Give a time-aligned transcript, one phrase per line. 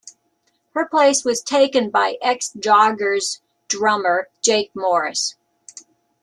[0.73, 5.35] Her place was taken by ex-Joggers drummer Jake Morris.